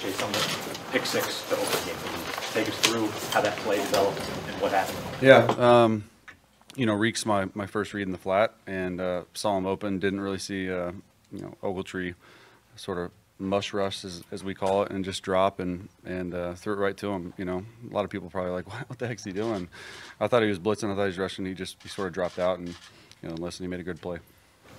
[0.00, 4.18] On the pick six to open the game, take us through how that play developed
[4.18, 4.96] and what happened?
[5.20, 6.04] Yeah, um,
[6.74, 9.98] you know, Reek's my, my first read in the flat, and uh, saw him open.
[9.98, 10.92] Didn't really see, uh,
[11.30, 12.14] you know, Ogletree
[12.76, 16.54] sort of mush rush as, as we call it, and just drop and and uh,
[16.54, 17.34] threw it right to him.
[17.36, 19.68] You know, a lot of people probably like, what, what the heck's he doing?
[20.18, 20.90] I thought he was blitzing.
[20.90, 21.44] I thought he was rushing.
[21.44, 22.68] He just he sort of dropped out, and
[23.22, 24.20] you know, listen, he made a good play.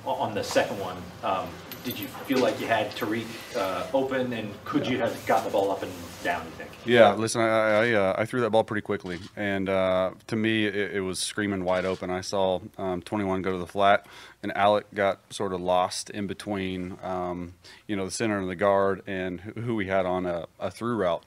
[0.05, 1.47] On the second one, um,
[1.83, 3.25] did you feel like you had Tarik
[3.55, 5.91] uh, open, and could you have gotten the ball up and
[6.23, 6.69] down, you think?
[6.85, 10.65] Yeah, listen, I I, uh, I threw that ball pretty quickly, and uh, to me,
[10.65, 12.09] it, it was screaming wide open.
[12.09, 14.05] I saw um, 21 go to the flat,
[14.43, 17.53] and Alec got sort of lost in between, um,
[17.87, 20.97] you know, the center and the guard, and who, we had on a, a through
[20.97, 21.23] route.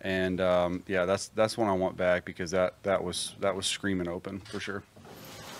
[0.00, 3.66] And um, yeah, that's that's one I want back because that that was that was
[3.66, 4.84] screaming open for sure.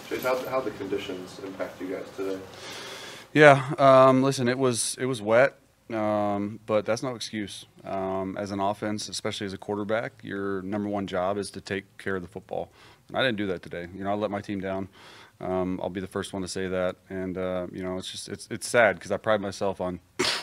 [0.09, 2.39] Chase, how, how'd the conditions impact you guys today?
[3.35, 5.59] Yeah, um, listen, it was it was wet,
[5.93, 7.67] um, but that's no excuse.
[7.84, 11.98] Um, as an offense, especially as a quarterback, your number one job is to take
[11.98, 12.70] care of the football.
[13.09, 13.87] And I didn't do that today.
[13.95, 14.89] You know, I let my team down.
[15.41, 16.97] Um, I'll be the first one to say that.
[17.11, 20.00] And uh, you know, it's just it's it's sad because I pride myself on,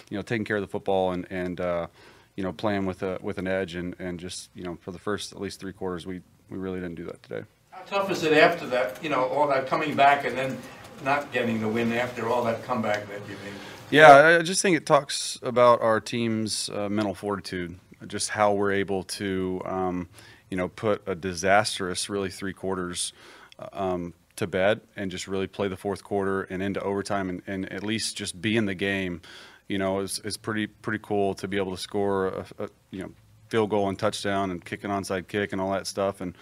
[0.09, 1.88] you know, taking care of the football and and uh,
[2.35, 5.00] you know playing with a with an edge and and just you know for the
[5.00, 7.45] first at least three quarters we we really didn't do that today.
[7.88, 10.58] Tough is it after that, you know, all that coming back and then
[11.03, 13.53] not getting the win after all that comeback that you made?
[13.91, 18.72] Yeah, I just think it talks about our team's uh, mental fortitude, just how we're
[18.72, 20.09] able to, um,
[20.50, 23.13] you know, put a disastrous, really three quarters
[23.59, 27.41] uh, um, to bed and just really play the fourth quarter and into overtime and,
[27.45, 29.22] and at least just be in the game.
[29.67, 33.02] You know, is is pretty pretty cool to be able to score a, a you
[33.02, 33.11] know
[33.49, 36.35] field goal and touchdown and kick an onside kick and all that stuff and.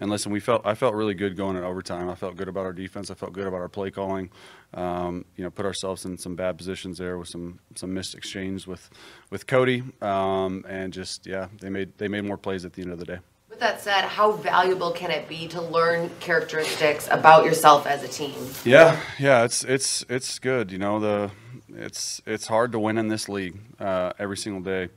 [0.00, 2.10] And listen, we felt I felt really good going in overtime.
[2.10, 3.08] I felt good about our defense.
[3.08, 4.30] I felt good about our play calling.
[4.74, 8.66] Um, you know, put ourselves in some bad positions there with some some missed exchange
[8.66, 8.90] with
[9.30, 12.90] with Cody, um, and just yeah, they made they made more plays at the end
[12.90, 13.18] of the day.
[13.48, 18.08] With that said, how valuable can it be to learn characteristics about yourself as a
[18.08, 18.34] team?
[18.64, 20.72] Yeah, yeah, it's it's it's good.
[20.72, 21.30] You know, the
[21.68, 24.88] it's it's hard to win in this league uh, every single day,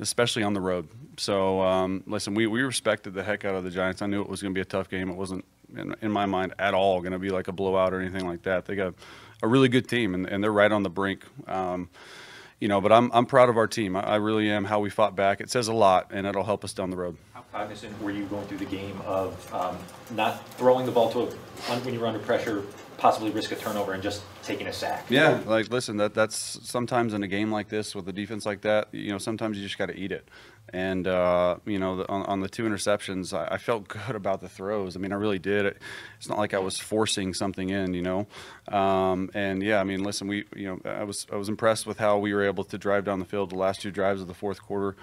[0.00, 0.88] especially on the road.
[1.16, 4.02] So um, listen, we we respected the heck out of the Giants.
[4.02, 5.10] I knew it was going to be a tough game.
[5.10, 5.44] It wasn't
[5.76, 8.42] in, in my mind at all going to be like a blowout or anything like
[8.42, 8.64] that.
[8.64, 8.94] They got
[9.42, 11.24] a really good team, and, and they're right on the brink.
[11.46, 11.88] Um,
[12.58, 13.96] you know, but I'm I'm proud of our team.
[13.96, 14.64] I, I really am.
[14.64, 15.40] How we fought back.
[15.40, 17.16] It says a lot, and it'll help us down the road.
[17.32, 19.78] How cognizant were you going through the game of um,
[20.14, 21.26] not throwing the ball to a,
[21.80, 22.64] when you were under pressure,
[23.00, 25.06] possibly risk a turnover, and just taking a sack?
[25.08, 26.36] Yeah, like listen, that that's
[26.68, 29.64] sometimes in a game like this with a defense like that, you know, sometimes you
[29.64, 30.28] just got to eat it.
[30.72, 34.40] And uh, you know, the, on, on the two interceptions, I, I felt good about
[34.40, 34.94] the throws.
[34.94, 35.66] I mean, I really did.
[35.66, 35.78] It,
[36.18, 38.28] it's not like I was forcing something in, you know.
[38.68, 41.98] Um, and yeah, I mean, listen, we, you know, I was I was impressed with
[41.98, 44.34] how we were able to drive down the field the last two drives of the
[44.34, 44.96] fourth quarter.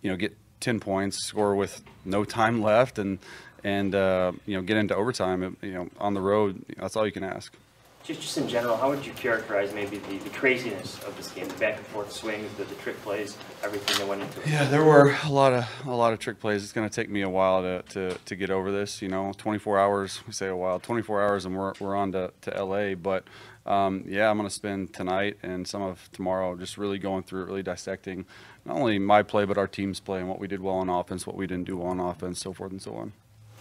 [0.00, 3.18] You know, get ten points, score with no time left, and
[3.64, 5.56] and uh, you know, get into overtime.
[5.62, 7.54] You know, on the road, that's all you can ask.
[8.02, 11.46] Just, just in general, how would you characterize maybe the, the craziness of this game,
[11.48, 14.46] the back and forth swings, the, the trick plays, everything that went into it?
[14.48, 16.62] Yeah, there were a lot of a lot of trick plays.
[16.62, 19.02] It's going to take me a while to, to, to get over this.
[19.02, 20.20] You know, 24 hours.
[20.26, 22.94] We say a while, 24 hours, and we're we're on to, to LA.
[22.94, 23.24] But
[23.66, 27.44] um, yeah, I'm going to spend tonight and some of tomorrow just really going through
[27.44, 28.24] really dissecting
[28.64, 31.26] not only my play but our team's play and what we did well on offense,
[31.26, 33.12] what we didn't do well on offense, so forth and so on.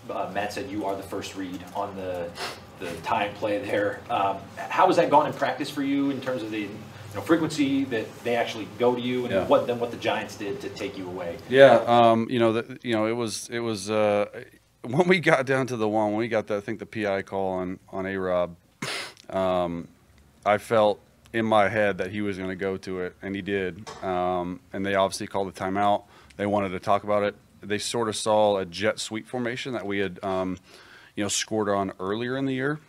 [0.10, 2.30] Uh, Matt said you are the first read on the
[2.80, 4.00] the time play there.
[4.10, 6.70] Um, how has that gone in practice for you in terms of the you
[7.14, 9.46] know, frequency that they actually go to you, and Yeah.
[9.48, 11.38] what then what the Giants did to take you away?
[11.50, 14.28] Yeah, um, you know, the, you know, it was it was uh,
[14.84, 17.24] when we got down to the one when we got the I think the PI
[17.24, 18.56] call on on A Rob,
[19.30, 19.88] um,
[20.46, 21.00] I felt
[21.34, 23.88] in my head that he was going to go to it, and he did.
[24.04, 26.04] Um, and they obviously called the timeout.
[26.38, 27.36] They wanted to talk about it.
[27.62, 30.58] They sort of saw a jet sweep formation that we had, um,
[31.16, 32.80] you know, scored on earlier in the year.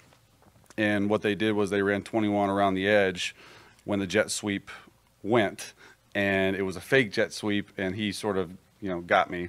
[0.76, 3.34] And what they did was they ran 21 around the edge
[3.84, 4.70] when the jet sweep
[5.22, 5.74] went,
[6.14, 9.48] and it was a fake jet sweep, and he sort of, you know, got me.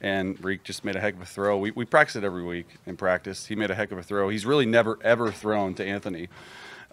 [0.00, 1.58] And Reek just made a heck of a throw.
[1.58, 3.46] We, we practice it every week in practice.
[3.46, 4.28] He made a heck of a throw.
[4.28, 6.28] He's really never, ever thrown to Anthony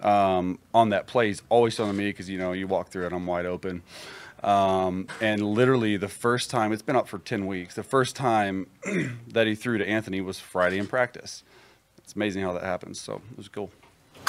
[0.01, 1.27] um, on that play.
[1.27, 3.81] He's always thrown to me because, you know, you walk through it, I'm wide open.
[4.44, 8.68] Um, and literally the first time, it's been up for 10 weeks, the first time
[9.27, 11.44] that he threw to Anthony was Friday in practice.
[11.97, 13.00] It's amazing how that happens.
[13.01, 13.69] So it was cool.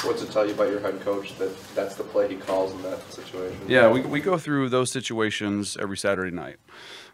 [0.03, 2.81] What's it tell you about your head coach that that's the play he calls in
[2.81, 3.59] that situation?
[3.67, 6.57] Yeah, we, we go through those situations every Saturday night.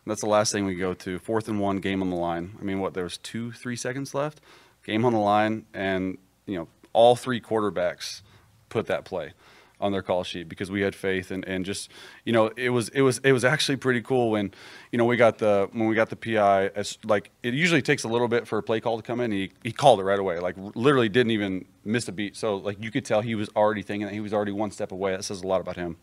[0.05, 1.19] That's the last thing we go to.
[1.19, 2.55] Fourth and one, game on the line.
[2.61, 4.39] I mean, what, there's two, three seconds left?
[4.85, 8.21] Game on the line, and, you know, all three quarterbacks
[8.69, 9.33] put that play.
[9.79, 11.91] On their call sheet because we had faith and, and just
[12.25, 14.51] you know it was it was it was actually pretty cool when
[14.91, 18.03] you know we got the when we got the PI as like it usually takes
[18.03, 19.31] a little bit for a play call to come in.
[19.31, 22.35] He, he called it right away like literally didn't even miss a beat.
[22.35, 24.91] So like you could tell he was already thinking that he was already one step
[24.91, 25.11] away.
[25.11, 25.97] That says a lot about him.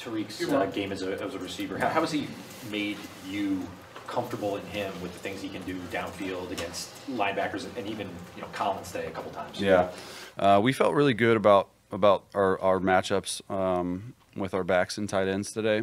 [0.00, 2.26] Tarik's uh, game as a, as a receiver, how, how has he
[2.70, 2.96] made
[3.28, 3.66] you
[4.06, 8.42] comfortable in him with the things he can do downfield against linebackers and even, you
[8.42, 9.60] know, Collins Day a couple times?
[9.60, 9.90] Yeah,
[10.38, 15.08] uh, we felt really good about about our our matchups um, with our backs and
[15.08, 15.78] tight ends today,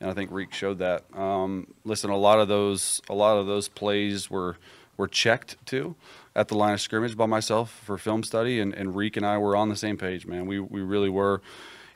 [0.00, 1.04] and I think Reek showed that.
[1.14, 4.56] Um, listen, a lot of those a lot of those plays were
[4.96, 5.96] were checked too
[6.34, 9.38] at the line of scrimmage by myself for film study, and, and Reek and I
[9.38, 10.46] were on the same page, man.
[10.46, 11.40] We we really were.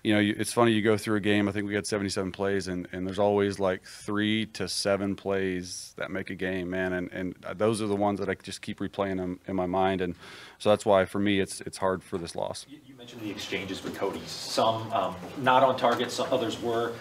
[0.04, 0.72] You know, you- it's funny.
[0.72, 1.48] You go through a game.
[1.48, 5.94] I think we had 77 plays, and, and there's always like three to seven plays
[5.96, 6.92] that make a game, man.
[6.92, 10.02] And and those are the ones that I just keep replaying them in my mind,
[10.02, 10.14] and
[10.58, 12.66] so that's why for me it's it's hard for this loss.
[12.68, 16.92] You you mentioned the exchanges with Cody, some um, not on target, some others were.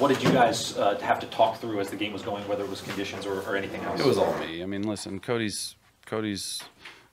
[0.00, 2.64] What did you guys uh, have to talk through as the game was going, whether
[2.64, 4.00] it was conditions or, or anything else?
[4.00, 4.60] It was all me.
[4.60, 6.60] I mean, listen, Cody's Cody's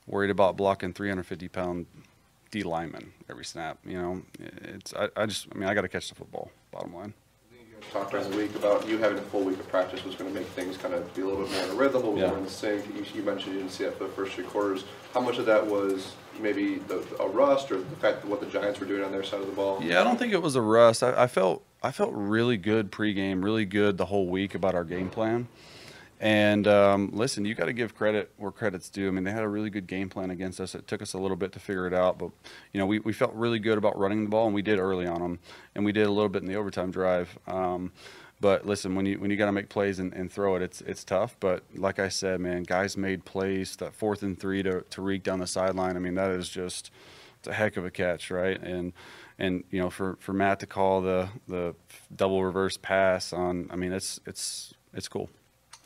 [0.08, 1.86] worried about blocking 350 pound
[2.52, 3.78] D lineman every snap.
[3.86, 4.22] You know,
[4.64, 6.52] it's I, I just I mean I got to catch the football.
[6.72, 7.14] Bottom line.
[7.94, 10.38] Talked during the week about you having a full week of practice was going to
[10.38, 12.30] make things kind of be a little bit more in a rhythm, a little Yeah.
[12.30, 12.84] more in sync.
[12.88, 14.84] You, you mentioned you didn't see that for the first three quarters.
[15.14, 18.48] How much of that was maybe the, a rust or the fact that what the
[18.48, 19.80] Giants were doing on their side of the ball?
[19.82, 21.04] Yeah, I don't think it was a rust.
[21.04, 24.84] I, I felt I felt really good pregame, really good the whole week about our
[24.84, 25.48] game plan.
[26.20, 29.08] And um, listen, you got to give credit where credit's due.
[29.08, 30.74] I mean, they had a really good game plan against us.
[30.74, 32.32] It took us a little bit to figure it out, but
[32.74, 35.06] you know, we, we felt really good about running the ball, and we did early
[35.06, 35.40] on them,
[35.76, 37.38] and we did a little bit in the overtime drive.
[37.46, 37.92] Um,
[38.40, 40.82] but listen, when you when you got to make plays and, and throw it, it's
[40.82, 41.36] it's tough.
[41.40, 43.76] But like I said, man, guys made plays.
[43.78, 45.96] That fourth and three to reek down the sideline.
[45.96, 46.92] I mean, that is just
[47.40, 48.62] it's a heck of a catch, right?
[48.62, 48.94] And
[49.40, 51.76] and you know, for for Matt to call the the
[52.16, 55.30] double reverse pass on, I mean, it's it's it's cool.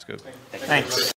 [0.01, 0.21] It's good.
[0.51, 1.11] Thanks.